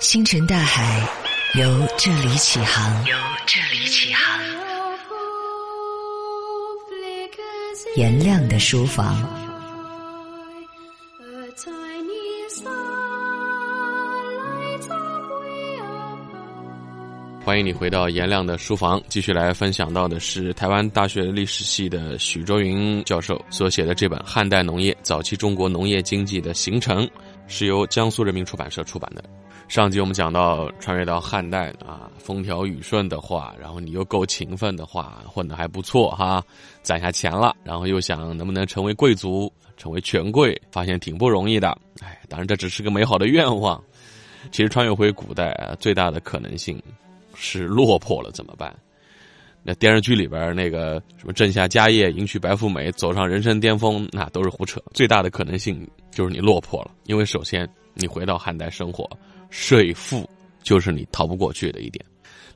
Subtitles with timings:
[0.00, 1.06] 星辰大海，
[1.58, 3.04] 由这里起航。
[3.04, 4.40] 由这里起航。
[7.96, 9.16] 颜亮的书房。
[17.44, 27.06] 欢迎你回到颜亮的书房，继续来分享到的是台湾大学历史系的许卓云教授所写的这本《汉代农业：早期中国农业经济的形成》，
[27.48, 29.24] 是由江苏人民出版社出版的。
[29.66, 36.40] 上集我们讲到，穿越到汉代啊，风调雨顺的话，然后你又够勤奋的话，混得还不错哈，
[36.82, 41.76] 攒下钱了，然后又想能不能成为贵族、成为权贵，发现挺不容易的。
[42.00, 43.82] 哎，当然这只是个美好的愿望。
[44.52, 46.80] 其实穿越回古代啊，最大的可能性。
[47.40, 48.74] 是落魄了怎么办？
[49.62, 54.80] 那电视剧里边那个什么郑下家业、迎娶白富美、走上人生巅峰，那都是胡扯。
[54.94, 59.08] 最大的可能性就是你落魄了，因为首先你回到汉代生活，
[59.50, 60.28] 税赋
[60.62, 62.04] 就是你逃不过去的一点。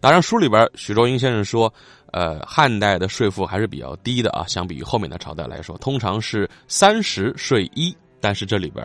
[0.00, 1.72] 当然，书里边许倬英先生说，
[2.12, 8.84] 呃，汉代的税赋还是比较低的啊，相比于后面的朝代来说，通常是三十税一，但是这里边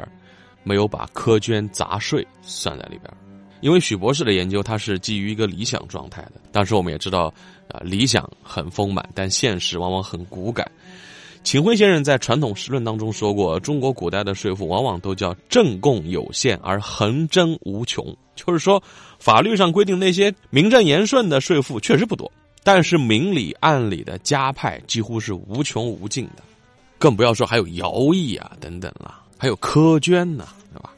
[0.64, 3.12] 没有把苛捐杂税算在里边。
[3.62, 6.34] 因为许博士的研究，它是基于一个理想状态的。
[6.52, 7.34] 当时我们也知道，
[7.70, 10.70] 啊，理想很丰满，但现实往往很骨感。
[11.44, 18.84] 秦晖先生在《传统实论》当中说过，中国古代的税赋往往都叫正贡有限而横征无穷，就是说，
[19.18, 22.30] 法律上规定那些名正言顺的税赋确实不多，
[22.64, 26.44] 但是明里暗里的加派几乎是无穷无尽的，
[26.98, 30.46] 更不要说还有徭役啊等等了，还有苛捐呢。
[30.74, 30.92] 对吧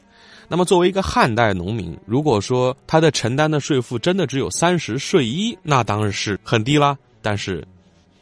[0.52, 6.97] 那么，作为一个汉代农民，如果说他的承担的税赋真的只有三十税一，那当然是很低啦。
[7.22, 7.64] 但是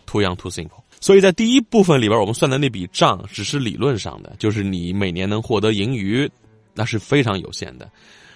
[0.06, 0.84] ，too young too simple。
[1.00, 6.30] 所以在第一部分里边，我们算的那笔账只是理论上的，就是你每年能获得盈余，
[6.74, 7.90] 那是非常有限的。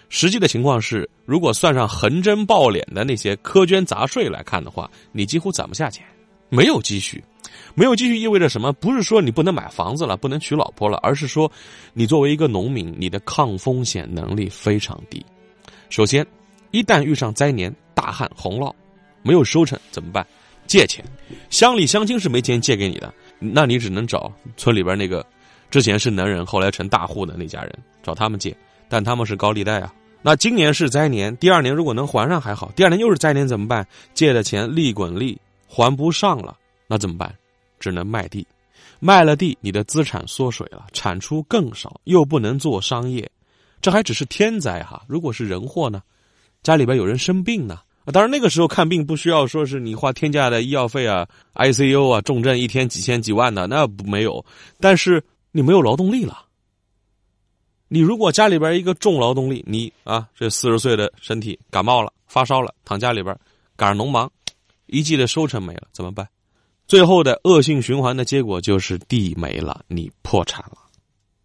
[0.07, 6.05] 实际的情况是，如果算上横征暴敛的那些苛捐杂税来看的话，你几乎攒不下钱，
[6.51, 7.23] 没有积蓄。
[7.73, 8.73] 没有积蓄意味着什么？
[8.73, 11.49] 不是说你不能买房子了，不能娶老婆了，而是说，
[11.93, 15.25] 你作为一个农民，你的抗风险能力非常低。
[15.89, 16.25] 首先，
[16.71, 18.73] 一旦遇上灾年、大旱、洪涝，
[19.23, 20.25] 没有收成怎么办？
[20.67, 21.03] 借钱。
[21.49, 25.25] 乡里乡亲是没钱借给你的，那你只能找村里边那个
[25.69, 27.73] 之前是能人，后来成大户的那家人，
[28.03, 28.55] 找他们借。
[28.89, 29.93] 但他们是高利贷啊。
[30.21, 33.87] 那今年是灾年，第二年如果能还上还好，第二年又是灾年怎么办？
[34.13, 35.39] 借的钱利滚利，
[35.73, 37.33] 还不上了，那怎么办？
[37.79, 38.45] 只能卖地，
[38.99, 43.31] 卖了地，你的资产缩水了，产出更少，又不能做商业，
[43.79, 45.01] 这还只是天灾哈。
[45.07, 46.03] 如果是人祸呢？
[46.61, 47.79] 家里边有人生病呢？
[48.11, 54.43] 当然那个时候看病不需要说是你花天价的医药费啊，ICU 啊，重症一天几千几万的那不没有，
[54.79, 56.45] 但是你没有劳动力了。
[57.87, 63.37] 你如果家里边一个重劳动力，你啊这四十岁的身体感冒了发烧了，躺家里边
[63.75, 64.31] 赶上农忙，
[64.85, 66.27] 一季的收成没了怎么办？
[66.87, 70.77] 最后的恶性循环的结果就是地没了，你破产了，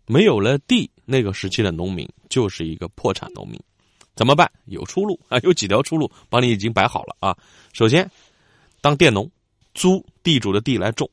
[0.07, 3.61] 没有了地，那个时期的农民就是一个破产农民，
[4.17, 4.51] 怎么办？
[4.65, 7.37] 有出路啊， 有几条出路，帮你已经摆好了啊。
[7.73, 8.11] 首先，
[8.81, 9.31] 当佃农，
[9.75, 11.09] 租地主的地来种，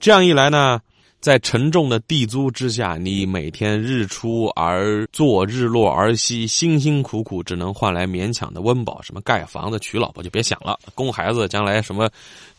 [0.00, 0.80] 这样一来呢。
[1.20, 9.02] 在沉重的地租之下，你每天日出而作，日落而息，辛辛苦苦只能换来勉强的温饱。
[9.02, 12.08] 什么盖房子、娶老婆就别想了，供孩子将来什么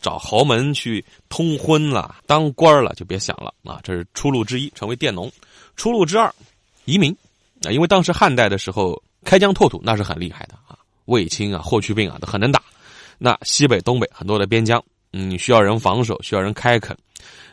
[0.02, 3.80] 找豪门去通婚了、当官了就别想了啊！
[3.82, 5.32] 这是出路之一，成为佃农。
[5.74, 6.32] 出路之二，
[6.84, 7.16] 移民
[7.64, 12.62] 啊，因为当时汉代的时候开疆拓土那是很厉害的啊，卫青啊、霍去病啊都很能打。
[13.16, 16.96] 那西北、东北很多的边疆，你，需要人防守，需要人开垦。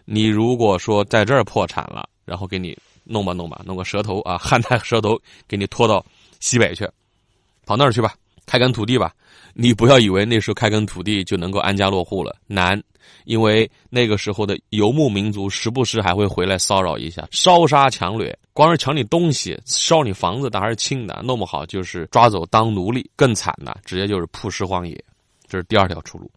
[0.05, 6.05] 你如果说在这儿破产了，然后给你弄吧弄吧，弄个蛇头啊， 汉代蛇头给你拖到
[6.39, 6.87] 西北去，
[7.65, 8.13] 跑那儿去吧，
[8.45, 9.13] 开垦土地吧。
[9.53, 12.81] 你不要以为那时候开垦土地就能够安家落户了，难，
[13.25, 25.03] 因为那个时候的游牧民族时不时还会回来骚扰一下，烧杀抢掠，光是抢你东西，烧你房子，那还是轻的，弄不好就是抓走当奴隶，更惨的，直接就是曝尸荒野。
[25.47, 26.29] 这是第二条出路，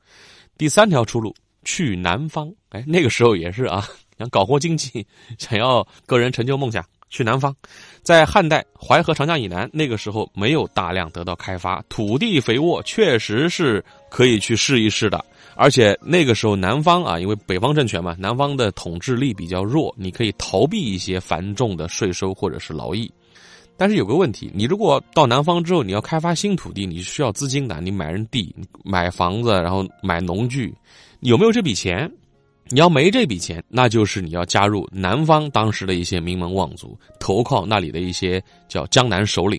[0.60, 1.34] 第三条出路。
[1.64, 3.86] 去南方，哎，那个时候也是啊，
[4.18, 5.06] 想搞活经济，
[5.38, 7.54] 想要个人成就梦想，去南方。
[8.02, 15.24] 在汉代淮河、长江以南，那个时候没有大量得到开发，土地肥沃，确实是可以去试一试的。
[15.54, 23.10] 而且那个时候南方啊，因为北方政权嘛，南方的统治力比较弱，你可以逃避一些繁重的税收或者是劳役。
[23.80, 28.54] 但是有个问题，你如果到南方之后，你要开发新土地，你需要资金的，你买人地、
[28.84, 30.74] 买房子，然后买农具。
[31.20, 32.12] 有没有这笔钱？
[32.68, 38.38] 你要没这笔钱，那就是你要加入南方当时的一些名门望族，投靠那里的一些
[38.68, 39.58] 叫江南首领。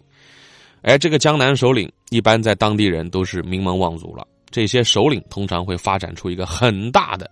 [0.83, 4.27] 哎，这个江南首领一般在当地人都是名门望族了。
[4.51, 7.27] 这些首领通常会发展出一个很大的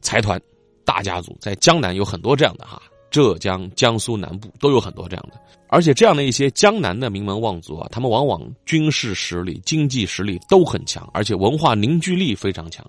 [0.00, 0.40] 财团、
[0.84, 2.80] 大家族，在江南有很多这样的哈，
[3.10, 5.38] 浙江、江苏南部都有很多这样的。
[5.68, 12.84] 而且这样的一些江南的名门望族啊，他们往往军事实力、经济实力都很强，而且文化凝聚力非常强，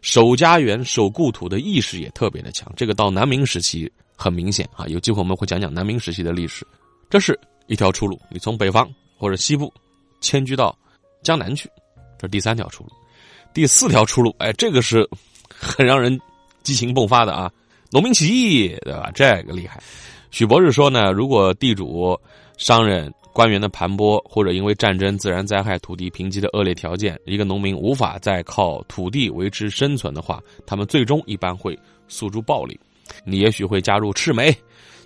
[0.00, 2.72] 守家园、守故土的意识也特别的强。
[2.76, 6.64] 这个到南明时期很明显啊，有机会我们会讲讲南明时期的历史。
[7.10, 7.36] 这是
[7.66, 9.72] 一条出路，你从北方或者西部
[10.20, 10.76] 迁居到
[11.22, 11.68] 江南去。
[12.16, 12.90] 这是第三条出路，
[13.52, 15.08] 第四条出路，哎，这个是
[15.48, 16.16] 很让人
[16.62, 17.50] 激情迸发的啊！
[17.94, 19.08] 农民起义，对吧？
[19.14, 19.80] 这个厉害。
[20.32, 22.18] 许博士说呢，如果地主、
[22.56, 32.76] 商人、官员的盘剥，或者因为战争、自然灾害、土地贫瘠的恶劣条件，一个农民无法再靠土地维持生存的话，他们最终一般会诉诸暴力。
[33.24, 34.52] 你也许会加入赤眉，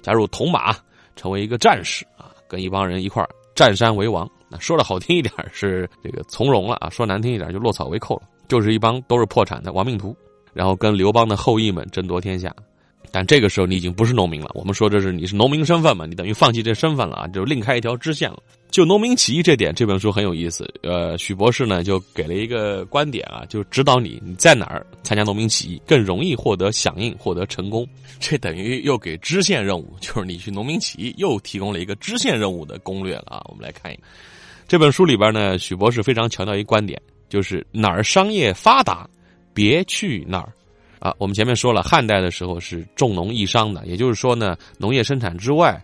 [0.01, 0.75] 加入铜马，
[1.15, 3.23] 成为一个战士啊，跟一帮人一块
[3.55, 4.27] 占山为王。
[4.49, 10.17] 那说的好听一点是这个从容了啊，说难听一点就落草为寇了，就是一帮都是破产的亡命徒，
[10.55, 12.51] 然后跟刘邦的后裔们争夺天下。
[13.11, 18.43] 但这个时候你已经不是农民了，我们说这是你是农民身份嘛，你等于放弃这身份了啊，就另开一条支线了。
[18.71, 20.71] 就农民起义这点，这本书很有意思。
[20.83, 27.89] 呃，许博士呢就给了一个观点啊，就指导你你在哪儿参加农民起义更容易获得响应、获得成功。
[28.21, 33.43] 这等于又给支线任务，就是你去农民起义又提供了一个支线任务的攻略了啊。
[33.49, 33.99] 我们来看一。
[34.67, 39.09] 这本书里边呢，许博士非常强调一观点，就是哪儿商业发达，
[39.55, 40.53] 别去那儿。
[40.99, 45.81] 啊，我们前面说了，汉代的时候是重农抑商的，也就是说呢，农业生产之外，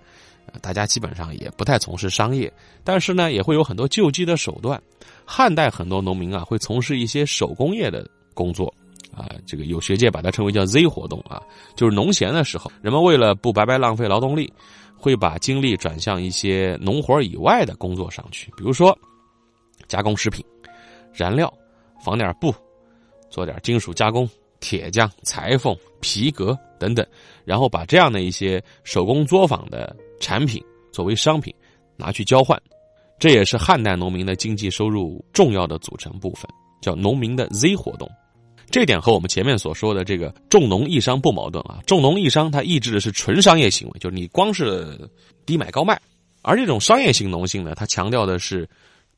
[0.61, 2.53] 大家基本上也不太从事商业，
[2.83, 4.81] 但是呢，也会有很多救济的手段。
[5.25, 8.73] 汉代很多农民啊，会从事一些手工业的工作，
[9.15, 11.43] 啊，这个有学界把它称为叫 Z 活动啊，
[11.77, 14.53] 就是农闲的时候，人们为了不白白浪费劳动力。
[14.97, 18.97] 会把精力转向一些农活以外的工作上去，比如说
[19.87, 20.43] 加工食品、
[21.13, 21.53] 燃料、
[22.03, 22.55] 纺点布、
[23.29, 24.27] 做点金属加工、
[24.65, 27.07] 铁匠、裁缝、皮革等等，
[27.45, 31.55] 然后把这样的一些手工作坊的产品作为商品
[31.99, 32.59] 拿去交换，
[33.19, 36.49] 这也是汉代农民的经济收入重要的组成部分，
[36.81, 38.11] 叫农民的 Z 活动。
[38.71, 44.99] 这点和我们前面所说的这个重农抑商不矛盾啊，重农抑商它抑制的是纯商业行为，就是你光是
[45.45, 46.01] 低买高卖，
[46.41, 48.67] 而这种商业性农性呢，它强调的是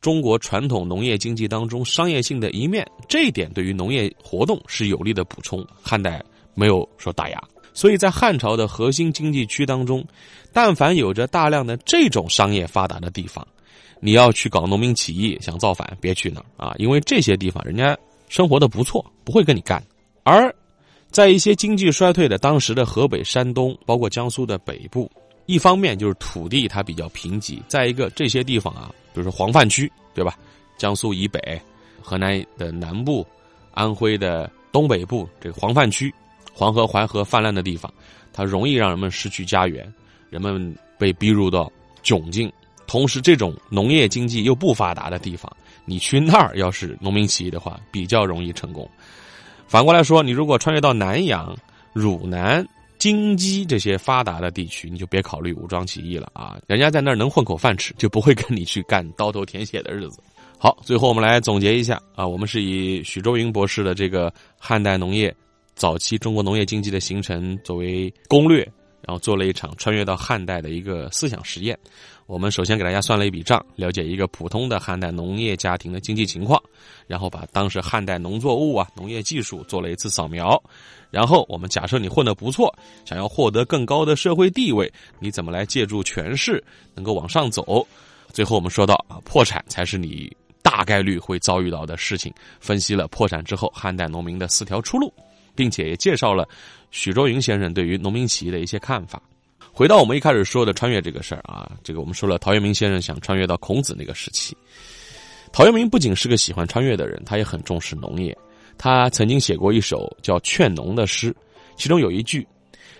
[0.00, 5.66] 中国传统农业经济当中商业性的一面，这一点对于农业活动是有力的补充。
[5.82, 6.22] 汉代
[6.54, 7.42] 没有说打压，
[7.74, 10.04] 所以在汉朝的核心经济区当中，
[10.52, 13.46] 但凡有着大量的这种商业发达的地方，
[14.00, 17.96] 你要去搞农民起义想造反，别去那儿啊，因为这些地方人家。
[18.28, 19.80] 生活的不错，不会跟你干。
[20.24, 20.52] 而
[21.12, 25.08] 在一些经济衰退的当时的河北、山东，包括江苏的北部，
[25.46, 30.36] 一方面就是土地它比较贫瘠，再一个这些地方啊，比如说黄泛区，对吧？
[30.76, 31.58] 江苏以北、
[32.02, 33.26] 河南的南部、
[33.72, 36.14] 安徽的东北部，这个黄泛区，
[36.52, 37.90] 黄河、淮河泛滥的地方，
[38.30, 39.90] 它容易让人们失去家园，
[40.28, 41.72] 人们被逼入到
[42.04, 42.52] 窘境。
[42.86, 45.50] 同时，这种农业经济又不发达的地方。
[45.86, 48.86] 你去那儿，要是农民起义的话，比较容易成功。
[49.66, 51.56] 反过来说，你如果穿越到南阳、
[51.94, 52.62] 汝南、
[53.06, 56.58] 京畿这些发达的地区，你就别考虑武装起义了啊！
[56.66, 60.20] 人家在那儿能混口饭吃，就不会跟你去干刀头舔血的日子。
[60.58, 65.32] 好，最后我们来总结一下啊，我们是以许周云博士的这个汉代农业
[65.76, 68.68] 早期中国农业经济的形成作为攻略。
[69.06, 71.78] 然后做了一场穿越到汉代的一个思想实验。
[72.26, 76.60] 我们首先给大家算了一笔账，了解一个普通的汉代农业家庭的经济情况，
[77.06, 80.60] 然后把当时汉代农作物啊、农业技术做了一次扫描。
[81.10, 86.62] 然后我们假设你混得不错，想要获得更高的社会地位，你怎么来借助权势
[86.94, 87.86] 能够往上走？
[88.32, 90.30] 最后我们说到啊，破产才是你
[90.62, 92.32] 大概率会遭遇到的事情。
[92.60, 95.12] 分析了破产之后汉代农民的四条出路。
[95.54, 96.46] 并且也介绍了
[96.90, 99.22] 许周云先生对于农民起义的一些看法。
[99.76, 104.56] 回到我们一开始说的穿越这个事儿啊，这个我们说了，陶渊明先生想穿越到孔子那个时期。
[105.52, 108.34] 陶渊明不仅是个喜欢穿越的人，他也很重视农业。
[108.78, 111.36] 他曾经写过一首叫《劝农》的诗，
[111.76, 112.48] 其中有一句：“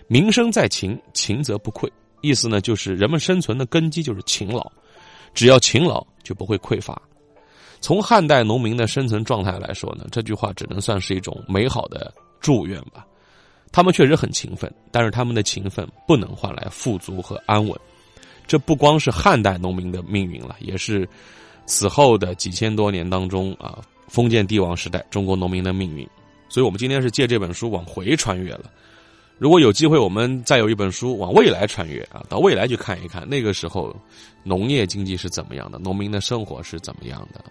[0.07, 1.91] 民生在勤，勤则不匮。”
[2.21, 4.71] 意思呢，就是人们生存的根基就是勤劳，
[5.33, 7.01] 只要勤劳就不会匮乏。
[7.81, 12.13] 从汉代农民的生存状态来说呢，这句话只能算是一种美好的。
[12.39, 13.07] 祝愿吧，
[13.77, 17.79] 他们确实很勤奋，但是他们的勤奋不能换来富足和安稳。
[18.47, 21.07] 这不光是汉代农民的命运了，也是
[21.67, 23.79] 此后的几千多年当中啊，
[24.09, 26.09] 封建帝王时代中国农民的命运。
[26.49, 28.71] 所以，我们今天是借这本书往回穿越了。
[29.37, 33.95] 如果有机会，我们再有一本书往未来穿越啊，到未来去看一看，那个时候
[34.43, 37.45] 农业经济是怎么样的，农民的生活是怎么样的。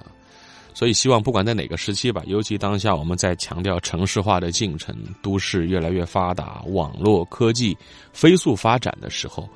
[0.76, 7.76] 所以，希望不管在哪个时期吧，尤其当下我们在强调城市化的进程，都市越来越发达，网络科技
[8.12, 9.48] 飞速发展的时候，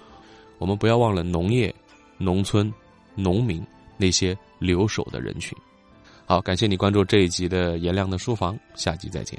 [0.60, 1.76] 我们不要忘了农业、
[2.18, 2.74] 农村、
[3.16, 3.62] 农民
[3.98, 5.58] 那些留守的人群。
[6.26, 9.38] 好，感谢你关注这一集的颜亮的书房，下集再见。